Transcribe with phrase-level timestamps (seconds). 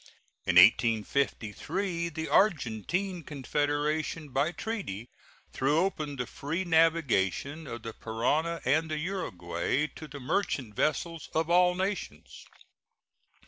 [0.47, 5.09] In 1853 the Argentine Confederation by treaty
[5.53, 11.29] threw open the free navigation of the Parana and the Uruguay to the merchant vessels
[11.35, 12.47] of all nations.